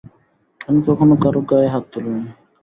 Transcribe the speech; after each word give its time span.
আমি 0.61 0.79
কখনও 0.87 1.15
কারও 1.23 1.41
গাঁ-য়ে 1.49 1.71
হাত 1.73 1.83
তুলিনি। 1.91 2.23